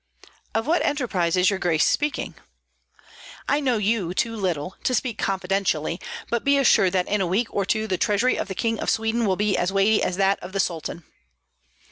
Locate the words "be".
6.43-6.57, 9.35-9.55